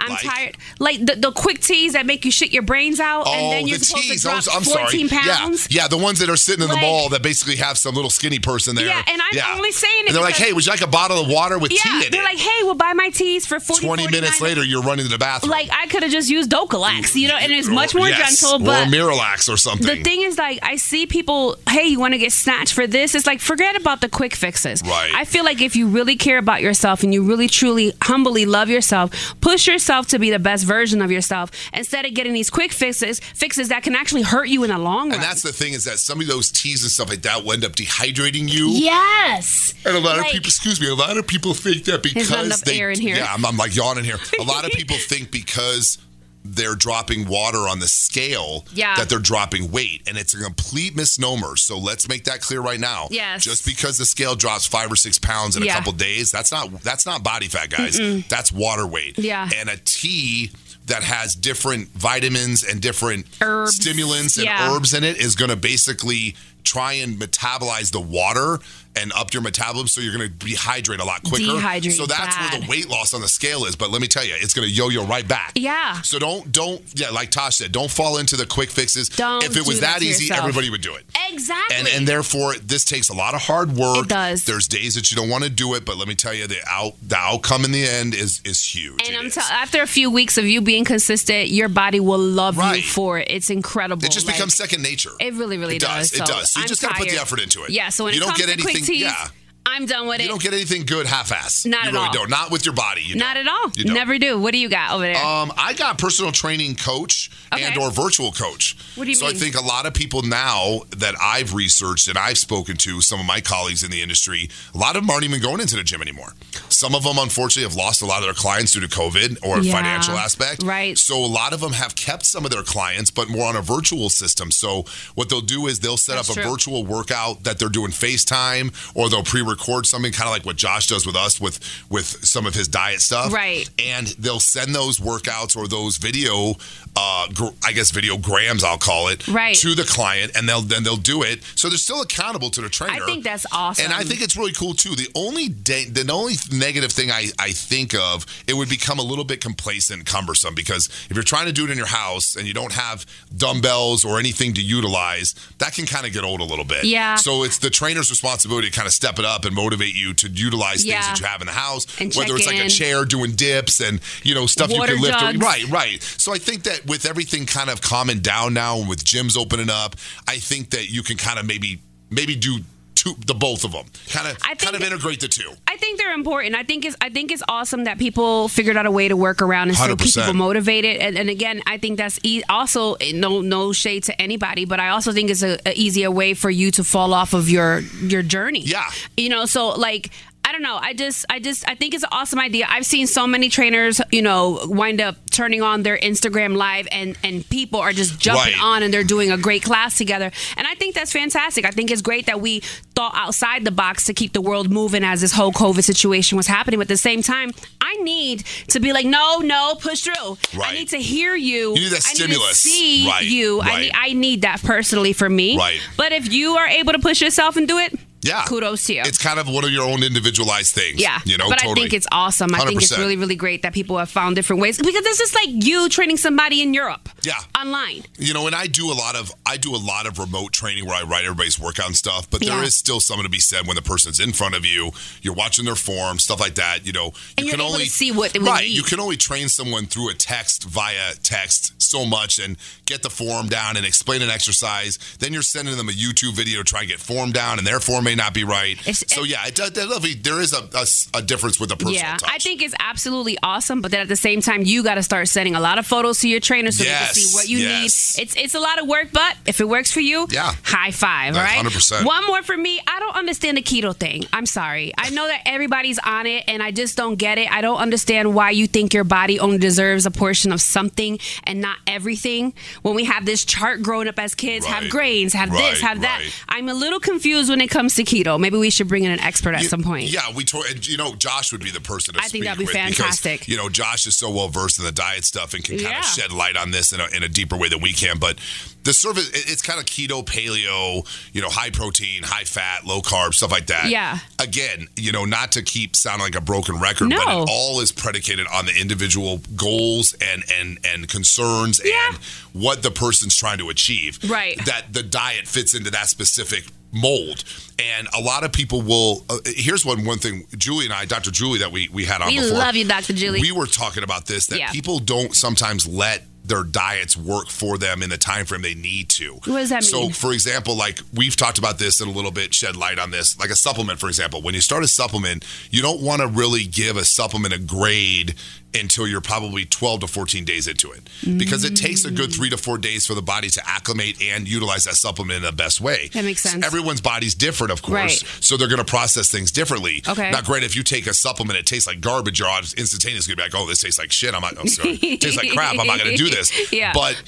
[0.04, 0.22] I'm Like?
[0.22, 3.50] tired, like the, the quick teas that make you shit your brains out, and oh,
[3.50, 4.22] then you're Oh, the supposed teas.
[4.22, 5.22] to drop I'm 14 sorry.
[5.22, 5.66] pounds.
[5.70, 7.94] Yeah, yeah, the ones that are sitting in the Like- mall that basically have some
[7.94, 8.86] little skinny person there.
[8.86, 11.18] Yeah, and I'm only saying it And they're like, "Hey, would you like a bottle
[11.20, 12.12] of water with Yeah, tea in it?
[12.12, 15.10] they're like, hey, we'll buy my teas for 40 Twenty minutes later, you're running to
[15.10, 15.50] the bathroom.
[15.50, 18.08] Like I could have just used Dulcolax, you know, and it's oh, much Or- more
[18.08, 18.62] yes, gentle.
[18.62, 19.86] or But Miralax or something.
[19.86, 23.14] the thing is, like, I see people, hey, you want to get snatched for this?
[23.14, 24.82] It's like, forget about the quick fixes.
[24.82, 25.10] Right.
[25.14, 28.68] I feel like if you really care about yourself and you really, truly, humbly love
[28.68, 32.72] yourself, push yourself to be the best version of yourself instead of getting these quick
[32.72, 35.14] fixes, fixes that can actually hurt you in the long run.
[35.14, 37.52] and that's the thing is that some of those teas and stuff like that will
[37.52, 38.70] end up dehydrating you.
[38.70, 39.72] yes.
[39.86, 42.60] And a lot Like- of people, excuse me, a lot of people think that because
[42.62, 43.16] they, air in here.
[43.16, 44.18] yeah, I'm, I'm like yawning here.
[44.40, 45.98] A lot of people think because
[46.44, 48.96] they're dropping water on the scale Yeah.
[48.96, 51.56] that they're dropping weight, and it's a complete misnomer.
[51.56, 53.08] So let's make that clear right now.
[53.10, 53.42] Yes.
[53.42, 55.72] just because the scale drops five or six pounds in Yeah.
[55.72, 57.98] a couple days, that's not that's not body fat, guys.
[58.28, 59.18] That's water weight.
[59.18, 59.48] Yeah.
[59.56, 60.50] and a tea.
[60.86, 63.76] That has different vitamins and different Herbs.
[63.76, 64.70] stimulants and Yeah.
[64.70, 68.58] herbs in it is going to basically try and metabolize the water
[68.96, 71.44] and up your metabolism so you're going to dehydrate a lot quicker.
[71.44, 73.76] Dehydrate so that's where the weight loss on the scale is.
[73.76, 75.52] But let me tell you, it's going to yo-yo right back.
[75.56, 76.00] Yeah.
[76.02, 79.08] So don't don't yeah, like Tosh said, don't fall into the quick fixes.
[79.08, 80.40] Don't if it was that that easy, yourself.
[80.40, 81.04] everybody would do it.
[81.30, 81.76] Exactly.
[81.76, 84.04] And and therefore this takes a lot of hard work.
[84.04, 84.44] It does.
[84.44, 86.56] There's days that you don't want to do it, but let me tell you, the
[86.68, 89.00] out the outcome in the end is is huge.
[89.06, 92.18] And It I'm tell after a few weeks of you being consistent, your body will
[92.18, 92.76] love Right.
[92.76, 93.28] you for it.
[93.30, 94.04] It's incredible.
[94.04, 95.10] It just Like, becomes second nature.
[95.20, 96.12] It really, really It does.
[96.12, 96.50] It So does.
[96.50, 97.70] So you I'm just gotta put the effort into it.
[97.70, 97.88] Yeah.
[97.88, 99.28] So when You it don't get to anything- yeah.
[99.66, 100.26] I'm done with You it.
[100.26, 101.64] You don't get anything good half-ass.
[101.66, 102.12] Not you at really all.
[102.12, 102.30] don't.
[102.30, 103.02] Not with your body.
[103.02, 103.46] You Not don't.
[103.48, 103.70] at all.
[103.74, 103.94] You don't.
[103.94, 104.38] Never do.
[104.38, 105.16] What do you got over there?
[105.24, 107.64] Um, I got personal training coach Okay.
[107.64, 108.76] and or virtual coach.
[108.96, 109.34] What do you so mean?
[109.36, 113.00] So I think a lot of people now that I've researched and I've spoken to,
[113.00, 115.76] some of my colleagues in the industry, a lot of them aren't even going into
[115.76, 116.34] the gym anymore.
[116.68, 119.60] Some of them, unfortunately, have lost a lot of their clients due to COVID or
[119.60, 119.72] Yeah.
[119.72, 120.62] financial aspect.
[120.62, 120.98] Right.
[120.98, 123.62] So a lot of them have kept some of their clients, but more on a
[123.62, 124.50] virtual system.
[124.50, 126.50] So what they'll do is they'll set That's up a true.
[126.50, 129.22] virtual workout that they're doing FaceTime or they'll
[129.54, 131.58] record something kind of like what Josh does with us with
[131.90, 133.32] with some of his diet stuff.
[133.32, 133.68] Right.
[133.78, 136.54] And they'll send those workouts or those video
[136.96, 139.56] uh gr- I guess video grams I'll call it Right.
[139.56, 141.42] to the client and they'll then they'll do it.
[141.54, 143.02] So they're still accountable to the trainer.
[143.02, 143.84] I think that's awesome.
[143.86, 144.94] And I think it's really cool too.
[144.94, 149.24] The only the only negative thing I, I think of it would become a little
[149.24, 152.54] bit complacent, cumbersome because if you're trying to do it in your house and you
[152.54, 153.04] don't have
[153.36, 156.84] dumbbells or anything to utilize, that can kind of get old a little bit.
[156.84, 157.16] Yeah.
[157.16, 160.28] So it's the trainer's responsibility to kind of step it up and motivate you to
[160.28, 160.94] utilize Yeah.
[161.02, 163.80] things that you have in the house, And whether it's like a chair doing dips
[163.80, 165.22] and you know stuff Water you can lift.
[165.22, 166.02] or- right, right.
[166.18, 169.70] So I think that with everything kind of calming down now and with gyms opening
[169.70, 169.96] up,
[170.28, 171.80] I think that you can kind of maybe
[172.10, 172.60] maybe do
[173.04, 173.86] two the both of them.
[174.08, 175.52] Kind of I think- kind of integrate the two.
[175.68, 176.54] I think they're important.
[176.54, 179.42] I think it's I think it's awesome that people figured out a way to work
[179.42, 180.20] around and still keep 100%.
[180.20, 180.96] people motivated.
[180.98, 184.88] And, and again, I think that's e- also no no shade to anybody, but I
[184.90, 188.22] also think it's a, a easier way for you to fall off of your your
[188.22, 188.60] journey.
[188.60, 188.84] Yeah.
[189.16, 189.46] you know.
[189.46, 190.10] So like.
[190.46, 190.76] I don't know.
[190.80, 192.66] I just, I just, I think it's an awesome idea.
[192.68, 197.16] I've seen so many trainers, you know, wind up turning on their Instagram live, and
[197.24, 198.62] and people are just jumping Right.
[198.62, 200.30] on, and they're doing a great class together.
[200.56, 201.64] And I think that's fantastic.
[201.64, 202.60] I think it's great that we
[202.94, 206.46] thought outside the box to keep the world moving as this whole COVID situation was
[206.46, 206.78] happening.
[206.78, 210.36] But at the same time, I need to be like, no, no, push through.
[210.56, 210.72] Right.
[210.72, 211.70] I need to hear you.
[211.70, 212.64] You need that I stimulus.
[212.66, 213.60] Need see Right, you.
[213.62, 215.56] I need, I need that personally for me.
[215.56, 215.80] Right.
[215.96, 217.92] But if you are able to push yourself and do it,
[218.24, 218.44] Yeah.
[218.46, 219.02] kudos to you.
[219.04, 221.00] It's kind of one of your own individualized things.
[221.00, 221.72] Yeah, You know, but totally.
[221.72, 222.54] I think it's awesome.
[222.54, 225.34] I think it's really, really great that people have found different ways because this is
[225.34, 227.08] like you training somebody in Europe.
[227.22, 227.34] Yeah.
[227.58, 228.02] online.
[228.18, 230.86] You know, and I do a lot of I do a lot of remote training
[230.86, 232.62] where I write everybody's workout and stuff, but there Yeah.
[232.64, 235.64] is still something to be said when the person's in front of you, you're watching
[235.64, 236.86] their form, stuff like that.
[236.86, 238.66] You know, you can only see what right.
[238.68, 242.56] You can only train someone through a text via text so much and
[242.86, 244.98] get the form down and explain an exercise.
[245.18, 247.80] Then you're sending them a YouTube video to try and get form down, and their
[247.80, 248.78] form may not be right.
[248.80, 251.94] It's- so yeah, it, does- there there is a, a, a difference with a personal
[251.94, 252.30] Yeah, touch.
[252.32, 253.80] I think it's absolutely awesome.
[253.80, 256.20] But then at the same time, you got to start sending a lot of photos
[256.20, 258.16] to your trainer so they can see what you yes.
[258.16, 258.22] need.
[258.22, 260.52] It's it's a lot of work, but if it works for you, Yeah.
[260.62, 261.34] high five.
[261.34, 262.04] That's right, 100%.
[262.04, 262.80] One more for me.
[262.86, 264.24] I don't understand the keto thing.
[264.32, 264.92] I'm sorry.
[264.98, 267.50] I know that everybody's on it, and I just don't get it.
[267.50, 271.60] I don't understand why you think your body only deserves a portion of something and
[271.60, 272.54] not everything.
[272.82, 276.00] When we have this chart growing up as kids, have grains, have Right, this, have
[276.02, 276.20] that.
[276.22, 276.32] right.
[276.48, 278.38] I'm a little confused when it comes to keto.
[278.38, 280.04] Maybe we should bring in an expert at You- some point.
[280.08, 282.58] Yeah, we told and, you know Josh would be the person to I think that'd
[282.58, 283.40] be fantastic.
[283.40, 285.90] because you know Josh is so well versed in the diet stuff and can kind
[285.90, 285.98] Yeah.
[286.00, 288.18] of shed light on this in a, in a deeper way than we can.
[288.18, 288.38] But
[288.82, 293.32] the service, it's kind of keto, paleo, you know, high protein, high fat, low carb,
[293.34, 293.88] stuff like that.
[293.88, 294.18] Yeah.
[294.38, 297.92] Again, you know, not to keep sounding like a broken record, but it all is
[297.92, 302.08] predicated on the individual goals and and and concerns Yeah.
[302.08, 302.16] and
[302.52, 304.18] what the person's trying to achieve.
[304.28, 304.62] Right.
[304.66, 307.44] That the diet fits into that specific mold
[307.78, 311.30] and a lot of people will uh, here's one one thing julie and i dr
[311.32, 313.12] julie that we we had on We before love you, Dr.
[313.12, 313.40] Julie.
[313.40, 314.70] we were talking about this that Yeah.
[314.70, 319.08] people don't sometimes let their diets work for them in the time frame they need
[319.08, 319.32] to.
[319.32, 320.12] What does that so, mean?
[320.12, 323.38] for example, like we've talked about this in a little bit, shed light on this.
[323.38, 326.66] Like a supplement, for example, when you start a supplement, you don't want to really
[326.66, 328.34] give a supplement a grade
[328.74, 331.08] until you're probably 12 to 14 days into it
[331.38, 334.48] because it takes a good three to four days for the body to acclimate and
[334.48, 336.08] utilize that supplement in the best way.
[336.12, 336.64] That makes sense.
[336.64, 338.24] Everyone's body's different, of course, Right.
[338.40, 340.02] so they're going to process things differently.
[340.06, 340.30] Okay.
[340.30, 342.38] Now, great if you take a supplement, it tastes like garbage.
[342.40, 344.58] You're instantaneously going to be like, "Oh, this tastes like shit." I'm not.
[344.58, 344.94] I'm sorry.
[345.02, 345.78] it tastes like crap.
[345.78, 346.72] I'm not going to do this.
[346.72, 346.92] Yeah.
[346.92, 347.20] But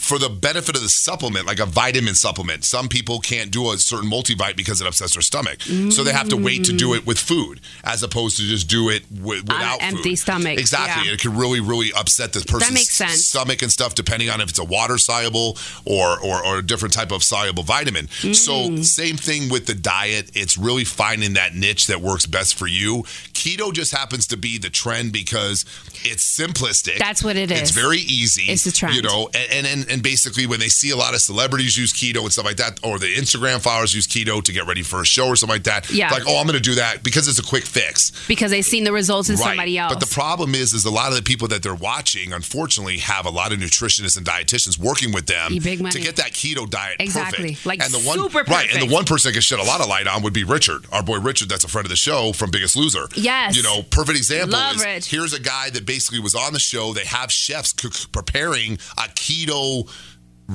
[0.00, 3.78] for the benefit of the supplement, like a vitamin supplement, some people can't do a
[3.78, 5.60] certain multivite because it upsets their stomach.
[5.62, 8.88] So they have to wait to do it with food as opposed to just do
[8.88, 10.18] it wi- without an empty food.
[10.18, 11.06] stomach, Exactly.
[11.06, 11.14] yeah.
[11.14, 12.88] It can really, really upset the person's
[13.26, 16.94] stomach and stuff, depending on if it's a water soluble or, or, or a different
[16.94, 18.06] type of soluble vitamin.
[18.06, 18.34] Mm.
[18.34, 20.30] So, same thing with the diet.
[20.34, 23.04] It's really finding that niche that works best for you.
[23.40, 25.64] Keto just happens to be the trend because
[26.04, 26.98] it's simplistic.
[26.98, 27.60] That's what it is.
[27.60, 28.50] It's very easy.
[28.52, 28.94] It's the trend.
[28.96, 32.20] You know, and, and and basically when they see a lot of celebrities use keto
[32.22, 35.04] and stuff like that, or the Instagram followers use keto to get ready for a
[35.06, 35.90] show or something like that.
[35.90, 36.10] Yeah.
[36.10, 38.12] Like, oh, I'm going to do that because it's a quick fix.
[38.28, 39.92] because they've seen the results in somebody else.
[39.94, 43.24] But the problem is, is a lot of the people that they're watching, unfortunately, have
[43.26, 47.54] a lot of nutritionists and dietitians working with them to get that keto diet Exactly.
[47.54, 47.66] perfect.
[47.66, 49.80] Like and the one, super right, and the one person that can shed a lot
[49.80, 52.32] of light on would be Richard, our boy Richard, that's a friend of the show
[52.32, 53.06] from Biggest Loser.
[53.30, 53.56] Yes.
[53.56, 55.10] you know, perfect example Love is Rich.
[55.10, 56.92] here's a guy that basically was on the show.
[56.92, 59.88] They have chefs cook, preparing a keto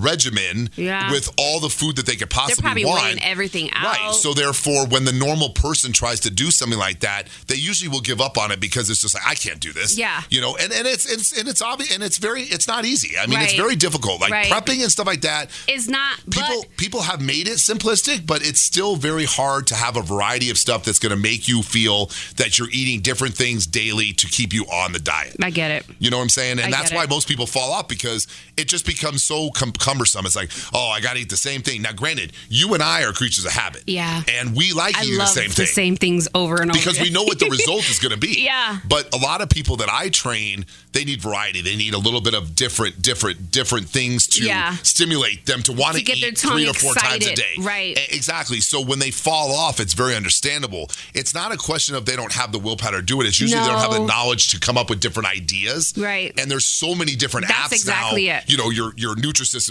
[0.01, 1.11] regimen Yeah.
[1.11, 3.03] with all the food that they could They're possibly probably want.
[3.03, 3.83] weighing everything out.
[3.97, 4.13] Right.
[4.15, 8.01] So therefore, when the normal person tries to do something like that, they usually will
[8.01, 9.97] give up on it because it's just like I can't do this.
[9.97, 10.21] Yeah.
[10.29, 13.17] You know, and, and it's it's and it's obvious and it's very it's not easy.
[13.17, 14.21] I mean, it's very difficult.
[14.21, 14.47] Like Right.
[14.51, 16.17] prepping and stuff like that is not.
[16.29, 20.01] People but people have made it simplistic, but it's still very hard to have a
[20.01, 24.13] variety of stuff that's going to make you feel that you're eating different things daily
[24.13, 25.35] to keep you on the diet.
[25.41, 25.85] I get it.
[25.99, 26.59] You know what I'm saying?
[26.59, 28.27] And I that's why most people fall off because
[28.57, 29.49] it just becomes so
[29.85, 30.25] cumbersome.
[30.25, 31.81] It's like, oh, I got to eat the same thing.
[31.81, 33.83] Now, granted, you and I are creatures of habit.
[33.87, 34.23] Yeah.
[34.39, 35.65] And we like I eating the same the thing.
[35.67, 38.33] same things over and over because we know what the result is going to be.
[38.45, 38.77] Yeah.
[38.87, 41.61] But a lot of people that I train, they need variety.
[41.61, 44.75] They need a little bit of different, different, different things to Yeah.
[44.83, 47.53] stimulate them to want To get eat their tongue three or four times a day.
[47.59, 47.97] Right.
[48.11, 48.59] Exactly.
[48.61, 50.89] So when they fall off, it's very understandable.
[51.13, 53.27] It's not a question of they don't have the willpower to do it.
[53.27, 55.93] It's usually they don't have the knowledge to come up with different ideas.
[55.97, 56.33] Right.
[56.39, 58.37] And there's so many different That's apps exactly now.
[58.39, 58.49] it.
[58.51, 59.15] You know, your your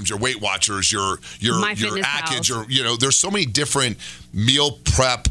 [0.04, 3.46] Nutrisystems, your Weight Watchers, your your My your Atkins, your you know, there's so many
[3.46, 3.98] different
[4.32, 5.28] meal prep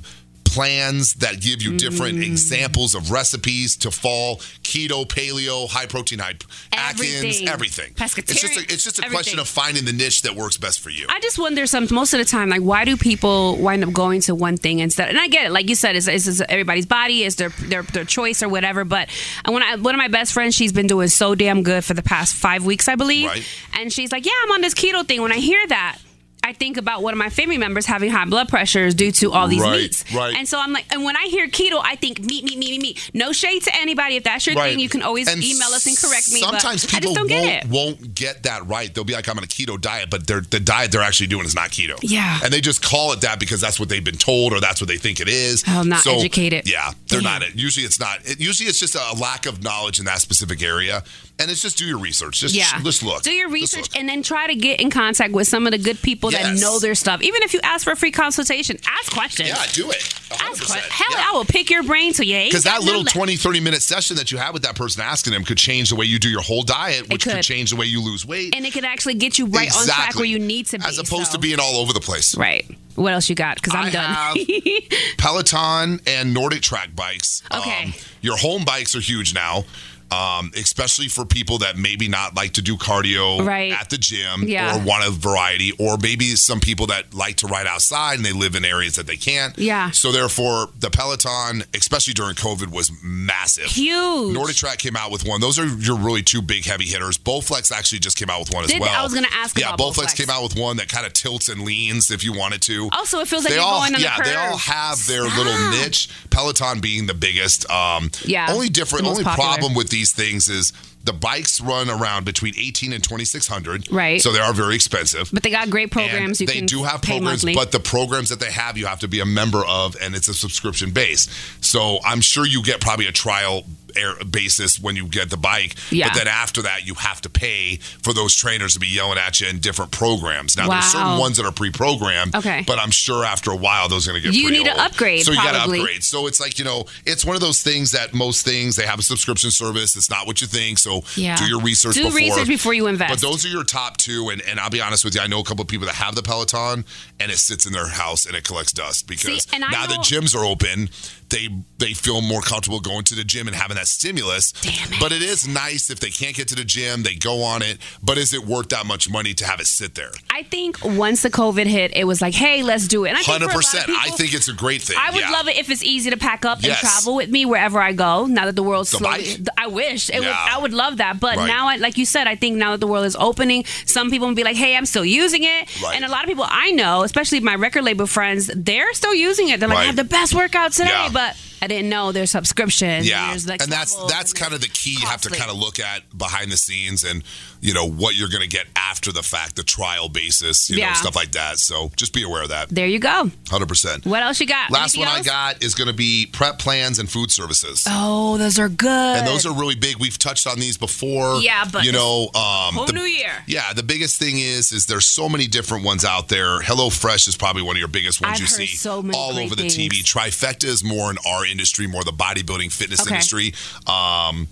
[0.53, 2.25] plans that give you different Mm.
[2.27, 6.35] examples of recipes to fall keto, paleo, high protein, high
[6.71, 7.93] Atkins, Everything.
[7.99, 10.89] It's just a, it's just a question of finding the niche that works best for
[10.89, 11.05] you.
[11.09, 14.21] I just wonder some most of the time, like why do people wind up going
[14.21, 15.09] to one thing instead?
[15.09, 17.83] And I get it, like you said, it's, it's, it's everybody's body, is their, their
[17.83, 18.83] their choice or whatever.
[18.83, 19.09] But
[19.47, 22.03] when I, one of my best friends, she's been doing so damn good for the
[22.03, 23.27] past five weeks, I believe.
[23.27, 23.45] Right.
[23.73, 25.97] And she's like, "Yeah, I'm on this keto thing." When I hear that.
[26.45, 29.47] I think about one of my family members having high blood pressures due to all
[29.47, 30.03] these Right, meats.
[30.13, 30.35] right.
[30.35, 32.81] And so I'm like, and when I hear keto, I think meat, meat, meat, meat,
[32.81, 33.11] meat.
[33.13, 34.17] No shade to anybody.
[34.17, 34.71] If that's your Right.
[34.71, 36.41] thing, you can always And email us and correct me.
[36.41, 37.69] but Sometimes people just don't get won't, it.
[38.01, 38.93] won't get that right.
[38.93, 41.45] They'll be like, I'm on a keto diet, but they're, the diet they're actually doing
[41.45, 41.97] is not keto.
[42.01, 42.39] Yeah.
[42.43, 44.89] And they just call it that because that's what they've been told or that's what
[44.89, 45.63] they think it is.
[45.67, 46.69] Oh, not educated.
[46.69, 47.39] Yeah, they're Damn.
[47.41, 47.55] not.
[47.55, 48.19] Usually it's not.
[48.25, 51.03] It, usually it's just a lack of knowledge in that specific area.
[51.39, 52.39] And it's just do your research.
[52.41, 52.79] Just, Yeah.
[52.83, 53.23] just look.
[53.23, 55.99] Do your research and then try to get in contact with some of the good
[56.01, 57.21] people that know their stuff.
[57.23, 59.49] Even if you ask for a free consultation, ask questions.
[59.49, 59.97] Yeah, do it.
[60.31, 60.65] Ask 100%.
[60.67, 60.93] questions.
[60.93, 61.25] Hell, Yeah.
[61.29, 63.81] I will pick your brain so you ain't Because that little none 20, 30 minute
[63.81, 66.29] session that you have with that person asking them could change the way you do
[66.29, 67.33] your whole diet, which could.
[67.33, 67.43] could.
[67.43, 68.55] change the way you lose weight.
[68.55, 70.85] and it could actually get you right on track where you need to be.
[70.85, 72.35] As opposed so- to being all over the place.
[72.37, 72.65] right.
[72.95, 73.55] What else you got?
[73.55, 74.37] Because I'm I done.
[75.17, 77.41] Peloton and Nordic track bikes.
[77.51, 77.85] Okay.
[77.85, 79.65] Um, your home bikes are huge now.
[80.13, 83.71] Um, especially for people that maybe not like to do cardio Right.
[83.71, 84.75] at the gym Yeah.
[84.75, 88.31] or want a variety, or maybe some people that like to ride outside and they
[88.33, 89.57] live in areas that they can't.
[89.57, 89.91] Yeah.
[89.91, 93.65] So therefore, the Peloton, especially during COVID, was massive.
[93.65, 94.33] Huge.
[94.33, 95.41] Nordic Track came out with one.
[95.41, 97.17] Those are your really two big heavy hitters.
[97.17, 98.93] Bowflex actually just came out with one as Did- well.
[98.93, 100.15] I was gonna ask Yeah, about Bowflex Bowflex.
[100.15, 102.89] came out with one that kind of tilts and leans if you wanted to.
[102.91, 105.23] Also, it feels like they you're all, going on the yeah, they all have their
[105.23, 106.07] little niche.
[106.29, 107.69] Peloton being the biggest.
[107.69, 109.05] Um, Yeah, Only different.
[109.05, 109.47] Only popular.
[109.47, 113.91] problem with these things is the bikes run around between eighteen and twenty six hundred.
[113.91, 114.21] Right.
[114.21, 115.29] So they are very expensive.
[115.31, 116.41] But they got great programs.
[116.41, 117.55] You they can do have programs, monthly.
[117.55, 120.27] but the programs that they have, you have to be a member of, and it's
[120.27, 121.29] a subscription base.
[121.61, 123.63] So I'm sure you get probably a trial
[123.95, 125.75] air basis when you get the bike.
[125.91, 126.09] Yeah.
[126.09, 129.39] But then after that, you have to pay for those trainers to be yelling at
[129.41, 130.57] you in different programs.
[130.57, 132.35] Now, there's certain ones that are pre-programmed.
[132.35, 132.63] Okay.
[132.65, 135.23] But I'm sure after a while, those are going to get You need to upgrade,
[135.23, 136.03] So you got to upgrade.
[136.03, 138.99] So it's like you know, it's one of those things that most things they have
[138.99, 139.95] a subscription service.
[139.95, 140.77] It's not what you think.
[140.79, 141.35] So Yeah.
[141.35, 141.95] do your research.
[141.95, 142.17] Do before.
[142.17, 143.11] research before you invest.
[143.11, 145.39] But those are your top two, and, and I'll be honest with you, I know
[145.39, 146.85] a couple of people that have the Peloton,
[147.19, 150.35] and it sits in their house and it collects dust because See, now the gyms
[150.35, 150.89] are open.
[151.29, 154.51] They they feel more comfortable going to the gym and having that stimulus.
[154.53, 154.99] Damn it.
[154.99, 157.77] But it is nice if they can't get to the gym, they go on it.
[158.01, 160.11] But is it worth that much money to have it sit there?
[160.29, 163.09] I think once the COVID hit, it was like, hey, let's do it.
[163.09, 163.89] And I think for a Hundred percent.
[163.89, 164.97] I think it's a great thing.
[164.99, 165.31] I would yeah.
[165.31, 166.81] love it if it's easy to pack up Yes.
[166.81, 168.25] and travel with me wherever I go.
[168.25, 169.45] Now that the world's The slowly?
[169.57, 170.23] I wish would.
[170.23, 170.47] Yeah.
[170.51, 171.19] I would love that.
[171.19, 171.47] But Right.
[171.47, 174.27] now, I, like you said, I think now that the world is opening, some people
[174.27, 175.95] will be like, "Hey, I'm still using it," Right.
[175.95, 179.49] and a lot of people I know, especially my record label friends, they're still using
[179.49, 179.59] it.
[179.59, 179.83] They're like, Right.
[179.83, 181.09] "I have the best workout today," Yeah.
[181.11, 183.05] but I didn't know their subscription.
[183.05, 184.97] Yeah, and that's that's kind of the key.
[185.01, 187.23] You have to kind of look at behind the scenes and
[187.63, 190.93] you know what you're going to get after the fact, the trial basis, you know,
[190.93, 191.57] stuff like that.
[191.57, 192.69] So just be aware of that.
[192.69, 193.31] There you go.
[193.49, 194.05] Hundred percent.
[194.05, 194.69] What else you got?
[194.69, 195.27] Last Anything one else?
[195.27, 197.85] I got is going to be prep plans and food services.
[197.87, 198.89] Oh, those are good.
[199.17, 199.97] And those are really big.
[199.97, 201.39] We've touched on these before.
[201.39, 203.31] Yeah, but you know, um, whole the- new year.
[203.47, 206.61] Yeah, the biggest thing is, is there's so many different ones out there.
[206.61, 209.37] Hello Fresh is probably one of your biggest ones I've you see so many all
[209.39, 209.63] over the.
[209.63, 210.03] TV.
[210.03, 213.15] Trifecta is more in our industry, more the bodybuilding fitness Okay.
[213.15, 213.53] industry.
[213.87, 214.47] Um,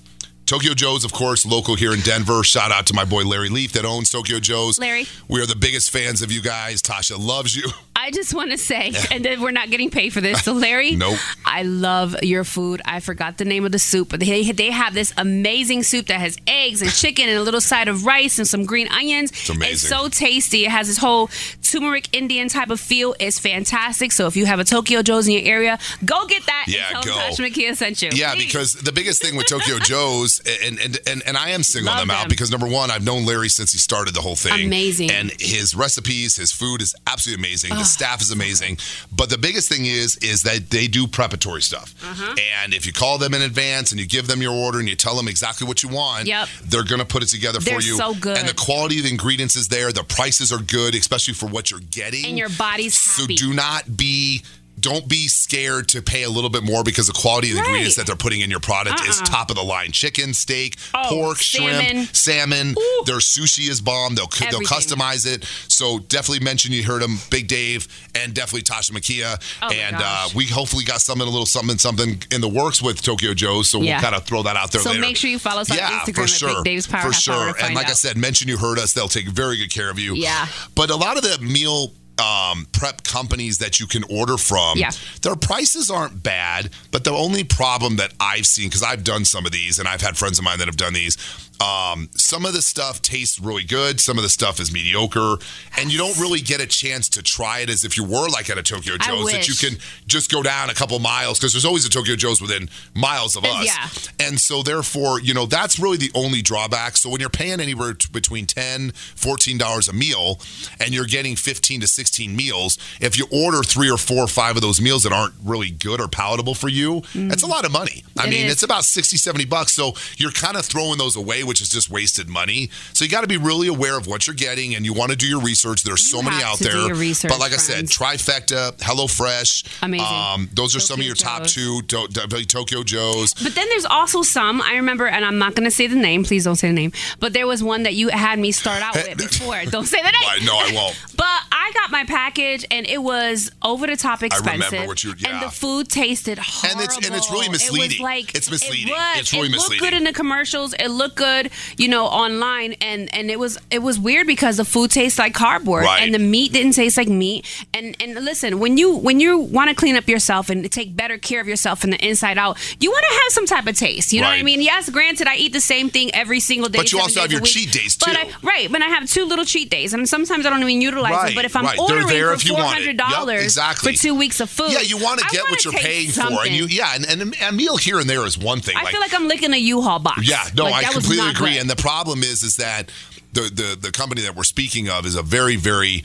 [0.52, 2.44] Tokyo Joe's, of course, local here in Denver.
[2.44, 4.78] Shout out to my boy Larry Leaf that owns Tokyo Joe's.
[4.78, 5.06] Larry.
[5.30, 6.82] we are the biggest fans of you guys.
[6.82, 7.70] Tasha loves you.
[7.96, 10.44] I just want to say, and then we're not getting paid for this.
[10.44, 11.20] So, Larry, Nope.
[11.46, 12.82] I love your food.
[12.84, 16.20] I forgot the name of the soup, but they, they have this amazing soup that
[16.20, 19.30] has eggs and chicken and a little side of rice and some green onions.
[19.30, 19.88] It's amazing.
[19.90, 20.66] so tasty.
[20.66, 21.28] It has this whole
[21.72, 23.16] turmeric Indian type of feel.
[23.20, 24.12] is fantastic.
[24.12, 26.66] So, if you have a Tokyo Joe's in your area, go get that.
[26.68, 27.12] Yeah, and go.
[27.42, 28.10] Makia sent you.
[28.14, 28.46] Yeah, Please.
[28.46, 32.00] because the biggest thing with Tokyo Joe's, and and and, and I am singling Love
[32.08, 32.30] them out them.
[32.30, 34.66] because number one, I've known Larry since he started the whole thing.
[34.66, 35.12] Amazing.
[35.12, 37.72] And his recipes, his food is absolutely amazing.
[37.72, 38.78] The staff is amazing.
[39.12, 41.94] But the biggest thing is, is that they do preparatory stuff.
[42.04, 42.36] Uh-huh.
[42.64, 44.96] And if you call them in advance and you give them your order and you
[44.96, 46.48] tell them exactly what you want, Yep.
[46.66, 47.96] they're going to put it together They're for you.
[47.98, 48.38] so good.
[48.38, 49.92] And the quality of the ingredients is there.
[49.92, 52.26] The prices are good, especially for what you're getting.
[52.26, 53.38] And your body's happy.
[53.38, 54.44] So do not be
[54.80, 57.68] don't be scared to pay a little bit more because the quality of the Right.
[57.68, 59.26] ingredients that they're putting in your product is Uh-uh.
[59.26, 59.92] top of the line.
[59.92, 61.86] Chicken, steak, Oh, pork, salmon.
[61.86, 62.76] shrimp, salmon.
[62.80, 63.04] Ooh.
[63.06, 64.16] Their sushi is bomb.
[64.16, 65.44] They'll they'll customize it.
[65.68, 69.40] So definitely mention you heard them, Big Dave, and definitely Tasha Makia.
[69.62, 73.02] Oh and uh, we hopefully got something a little something something in the works with
[73.02, 73.70] Tokyo Joe's.
[73.70, 73.96] So Yeah.
[73.98, 75.02] we'll kind of throw that out there So later.
[75.02, 76.64] make sure you follow us on yeah, Instagram for sure.
[76.64, 77.54] Big Dave's Power for sure.
[77.62, 78.94] And like I said, mention you heard us.
[78.94, 80.16] They'll take very good care of you.
[80.16, 80.48] Yeah.
[80.76, 84.92] But a lot of the meal um, prep companies that you can order from, Yeah.
[85.24, 86.70] their prices aren't bad.
[86.92, 90.02] But the only problem that I've seen, because I've done some of these and I've
[90.02, 91.18] had friends of mine that have done these,
[91.60, 94.00] um, some of the stuff tastes really good.
[94.00, 95.36] Some of the stuff is mediocre.
[95.78, 98.50] And you don't really get a chance to try it as if you were like
[98.50, 101.66] at a Tokyo Joe's that you can just go down a couple miles because there's
[101.66, 103.66] always a Tokyo Joe's within miles of us.
[103.66, 104.26] yeah.
[104.28, 106.98] And so therefore, you know, that's really the only drawback.
[106.98, 110.40] So when you're paying anywhere t- between 10 $14 a meal
[110.80, 114.56] and you're getting 15 to 16 meals, if you order three or four or five
[114.56, 117.72] of those meals that aren't really good or palatable for you, that's a lot of
[117.72, 118.04] money.
[118.18, 118.28] I Mm.
[118.28, 118.54] It mean, is.
[118.54, 119.74] it's about 60, 70 bucks.
[119.74, 122.70] So you're kind of throwing those away, which is just wasted money.
[122.94, 125.18] So you got to be really aware of what you're getting and you want to
[125.18, 125.84] do your research.
[125.84, 126.90] There's so many out there.
[126.90, 127.54] but like friends.
[127.54, 129.84] I said, Trifecta, HelloFresh.
[129.84, 130.06] Amazing.
[130.08, 131.54] Um, those are some of Tokyo your top Joe's.
[131.54, 133.34] two to- definitely Tokyo Joe's.
[133.34, 136.24] But then there's also some I remember, and I'm not going to say the name.
[136.24, 136.92] Please don't say the name.
[137.20, 139.64] But there was one that you had me start out with before.
[139.66, 140.46] Don't say the name.
[140.46, 140.98] No, I won't.
[141.22, 144.72] But I got my package, and it was over the top expensive.
[144.72, 145.30] remember what you- yeah.
[145.34, 146.82] And the food tasted horrible.
[146.82, 148.02] And it's- and it's really It was misleading.
[148.02, 148.88] like It's misleading.
[148.90, 149.20] It was.
[149.20, 149.84] It's really it looked misleading.
[149.90, 150.74] good in the commercials.
[150.74, 154.66] It looked good, you know, online, and and it was it was weird because the
[154.66, 156.04] food tastes like cardboard, Right.
[156.04, 157.46] and the meat didn't taste like meat.
[157.74, 161.18] And and listen, when you when you want to clean up yourself and take better
[161.18, 164.14] care of yourself from the inside out, you want to have some type of taste.
[164.14, 164.62] You know what I mean?
[164.62, 166.80] Yes, granted, I eat the same thing every single day.
[166.80, 167.52] But you also have your week.
[167.52, 168.18] cheat days, But too.
[168.20, 171.14] I, right, but I have two little cheat days, and sometimes I don't even utilize
[171.14, 171.36] Right, it.
[171.36, 171.78] But if I'm right.
[171.88, 172.96] They're there if you want it.
[172.98, 173.94] Yep, exactly.
[173.94, 176.52] for two weeks of food, Yeah, you want to get what you're paying for, and
[176.56, 178.76] you yeah, and, and a meal here and there is one thing.
[178.78, 180.28] I like, feel like I'm licking a U-Haul box.
[180.28, 181.54] yeah, no, Like, I completely agree.
[181.54, 181.62] good.
[181.62, 182.92] And the problem is, is that
[183.34, 186.04] the the the company that we're speaking of is a very very.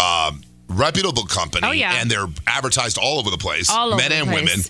[0.00, 2.00] Um, reputable company Oh, yeah.
[2.00, 4.40] and they're advertised all over the place All men and place.
[4.42, 4.64] women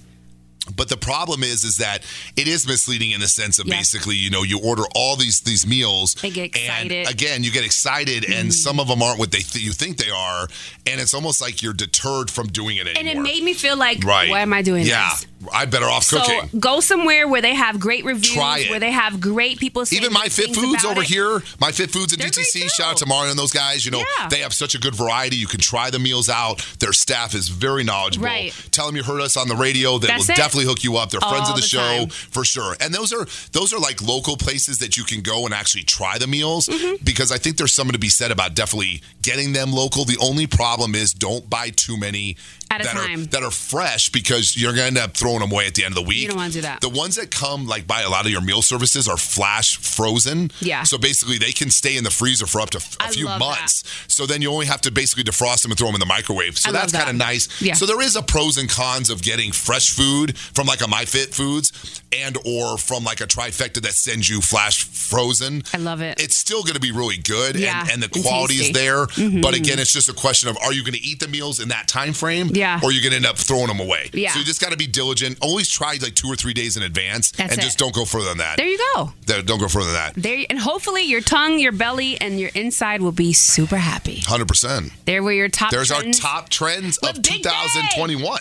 [0.75, 2.03] but the problem is, is that
[2.37, 3.77] it is misleading in the sense of Yeah.
[3.77, 6.93] basically, you know, you order all these these meals, I get excited.
[6.93, 8.51] and again, you get excited, and mm-hmm.
[8.51, 10.49] some of them aren't what they th- you think they are,
[10.87, 14.03] and it's almost like you're deterred from doing it and it made me feel like,
[14.05, 14.29] right?
[14.29, 15.27] why am I doing yeah, this?
[15.53, 16.49] I'm better off cooking.
[16.51, 18.71] So go somewhere where they have great reviews, Try it.
[18.71, 19.85] where they have great people.
[19.85, 21.07] saying Even my Fit Foods over it.
[21.09, 22.71] here, my Fit Foods at They're DTC.
[22.71, 23.85] Shout out to Mario and those guys.
[23.85, 24.29] You know, Yeah.
[24.29, 25.37] they have such a good variety.
[25.37, 26.65] You can try the meals out.
[26.79, 28.27] Their staff is very knowledgeable.
[28.27, 28.55] Right.
[28.71, 29.99] Tell them you heard us on the radio.
[29.99, 30.37] They That's will it.
[30.37, 31.11] definitely hook you up.
[31.11, 32.09] They're friends of the, the show time.
[32.09, 32.75] for sure.
[32.81, 36.19] And those are those are like local places that you can go and actually try
[36.19, 37.05] the meals Mm-hmm.
[37.05, 40.05] because I think there's something to be said about definitely getting them local.
[40.07, 42.37] The only problem is don't buy too many
[42.71, 43.23] At a that time.
[43.23, 45.85] are that are fresh because you're going to end up throwing them away at the
[45.85, 46.19] end of the week.
[46.19, 46.81] You don't wanna do that.
[46.81, 50.51] The ones that come like by a lot of your meal services are flash frozen.
[50.61, 50.83] Yeah.
[50.83, 53.85] So basically, they can stay in the freezer for up to a I few months.
[54.09, 56.59] So then you only have to basically defrost them and throw them in the microwave.
[56.59, 57.49] So I that's kind of nice.
[57.63, 57.75] Yeah.
[57.75, 61.35] So there is a pros and cons of getting fresh food from like a MyFit
[61.35, 65.63] Foods and or from like a trifecta that sends you flash frozen.
[65.73, 66.21] I love it.
[66.21, 68.81] It's still going to be really good Yeah, and, and the quality is tasty.
[68.81, 69.35] Mm-hmm.
[69.35, 69.43] there.
[69.43, 71.69] But again, it's just a question of are you going to eat the meals in
[71.69, 72.51] that time frame?
[72.57, 72.81] Yeah.
[72.83, 74.11] Or you're going to end up throwing them away?
[74.13, 74.33] Yeah.
[74.33, 75.39] So you just got to be diligent.
[75.43, 77.65] Always try like two or three days in advance That's and it.
[77.65, 78.57] just don't go further than that.
[78.57, 79.13] There you go.
[79.27, 80.15] Don't go further than that.
[80.17, 84.21] There and hopefully your tongue, your belly, and your inside will be super happy.
[84.23, 84.93] 100%.
[85.05, 85.71] There were your top.
[85.71, 88.39] There's our top trends With of Big 2021.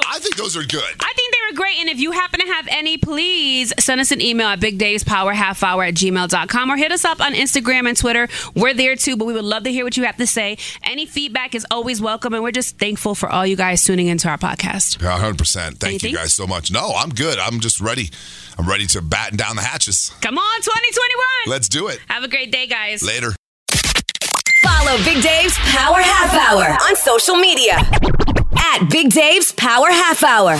[0.00, 0.10] Woo!
[0.12, 0.94] I think those are good.
[1.00, 1.78] I think they were great.
[1.78, 5.94] And if you happen to have any, please send us an email at bigdavespowerhalfhour at
[5.94, 8.28] gmail.com or hit us up on Instagram and Twitter.
[8.54, 10.58] We're there too, but we would love to hear what you have to say.
[10.82, 12.34] Any feedback is always welcome.
[12.34, 15.00] And we're just thankful for all you guys tuning into our podcast.
[15.02, 15.78] Yeah, 100%.
[15.78, 16.10] Thank Anything?
[16.10, 16.70] you guys so much.
[16.70, 17.38] No, I'm good.
[17.38, 18.10] I'm just ready.
[18.58, 20.12] I'm ready to batten down the hatches.
[20.20, 21.26] Come on, 2021.
[21.46, 22.00] Let's do it.
[22.08, 23.02] have a great day, guys.
[23.02, 23.32] Later.
[24.62, 27.78] Follow Big Dave's Power Half Hour on social media
[28.60, 30.56] at Big Dave's Power Half Hour.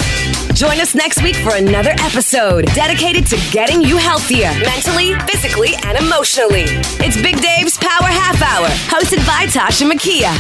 [0.55, 5.99] Join us next week for another episode dedicated to getting you healthier mentally, physically, and
[5.99, 6.65] emotionally.
[7.05, 10.31] It's Big Dave's Power Half Hour, hosted by Toshamakia.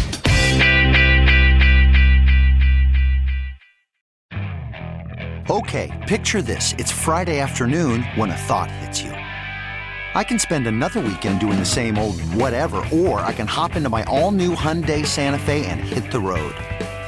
[5.51, 6.75] Okay, picture this.
[6.79, 9.11] It's Friday afternoon when a thought hits you.
[9.11, 13.88] I can spend another weekend doing the same old whatever, or I can hop into
[13.88, 16.55] my all new Hyundai Santa Fe and hit the road.